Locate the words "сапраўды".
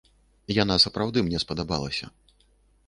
0.85-1.17